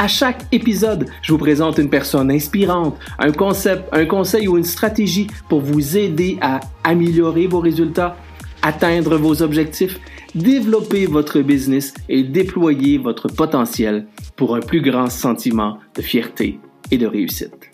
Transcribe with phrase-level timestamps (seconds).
[0.00, 4.62] À chaque épisode, je vous présente une personne inspirante, un concept, un conseil ou une
[4.62, 8.16] stratégie pour vous aider à améliorer vos résultats,
[8.62, 9.98] atteindre vos objectifs,
[10.36, 14.06] développer votre business et déployer votre potentiel
[14.36, 16.60] pour un plus grand sentiment de fierté
[16.92, 17.68] et de réussite.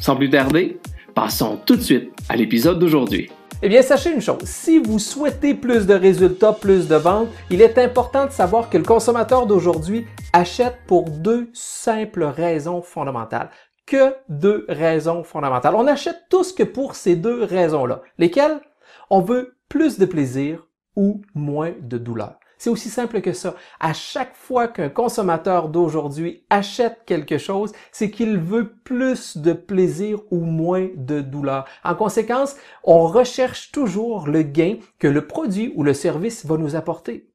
[0.00, 0.78] Sans plus tarder,
[1.14, 3.28] passons tout de suite à l'épisode d'aujourd'hui.
[3.62, 7.60] Eh bien, sachez une chose, si vous souhaitez plus de résultats, plus de ventes, il
[7.60, 10.06] est important de savoir que le consommateur d'aujourd'hui
[10.36, 13.50] achète pour deux simples raisons fondamentales.
[13.86, 15.74] Que deux raisons fondamentales.
[15.74, 18.02] On achète tous que pour ces deux raisons-là.
[18.18, 18.60] Lesquelles?
[19.08, 22.38] On veut plus de plaisir ou moins de douleur.
[22.58, 23.54] C'est aussi simple que ça.
[23.80, 30.20] À chaque fois qu'un consommateur d'aujourd'hui achète quelque chose, c'est qu'il veut plus de plaisir
[30.30, 31.64] ou moins de douleur.
[31.82, 36.76] En conséquence, on recherche toujours le gain que le produit ou le service va nous
[36.76, 37.30] apporter.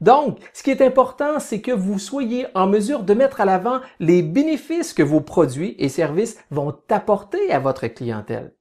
[0.00, 3.80] Donc, ce qui est important, c'est que vous soyez en mesure de mettre à l'avant
[4.00, 8.54] les bénéfices que vos produits et services vont apporter à votre clientèle.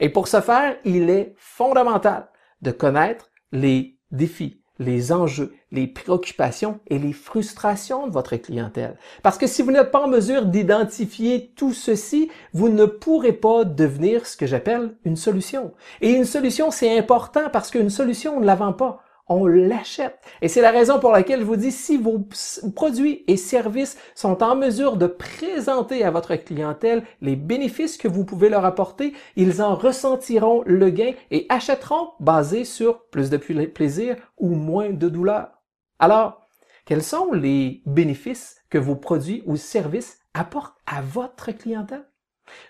[0.00, 2.28] Et pour ce faire, il est fondamental
[2.62, 8.96] de connaître les défis, les enjeux, les préoccupations et les frustrations de votre clientèle.
[9.22, 13.64] Parce que si vous n'êtes pas en mesure d'identifier tout ceci, vous ne pourrez pas
[13.64, 15.72] devenir ce que j'appelle une solution.
[16.00, 20.18] Et une solution, c'est important parce qu'une solution, on ne la vend pas on l'achète.
[20.42, 22.26] Et c'est la raison pour laquelle je vous dis, si vos
[22.74, 28.24] produits et services sont en mesure de présenter à votre clientèle les bénéfices que vous
[28.24, 34.16] pouvez leur apporter, ils en ressentiront le gain et achèteront basé sur plus de plaisir
[34.36, 35.50] ou moins de douleur.
[35.98, 36.46] Alors,
[36.84, 42.06] quels sont les bénéfices que vos produits ou services apportent à votre clientèle?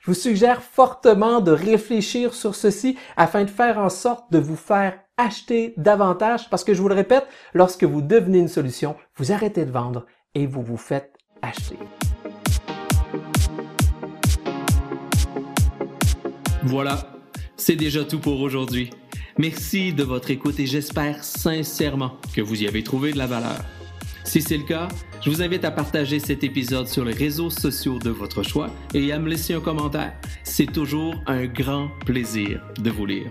[0.00, 4.56] Je vous suggère fortement de réfléchir sur ceci afin de faire en sorte de vous
[4.56, 9.32] faire acheter davantage parce que je vous le répète, lorsque vous devenez une solution, vous
[9.32, 11.12] arrêtez de vendre et vous vous faites
[11.42, 11.78] acheter.
[16.62, 17.12] Voilà,
[17.56, 18.90] c'est déjà tout pour aujourd'hui.
[19.38, 23.64] Merci de votre écoute et j'espère sincèrement que vous y avez trouvé de la valeur.
[24.24, 24.88] Si c'est le cas,
[25.22, 29.12] je vous invite à partager cet épisode sur les réseaux sociaux de votre choix et
[29.12, 30.12] à me laisser un commentaire.
[30.44, 33.30] C'est toujours un grand plaisir de vous lire.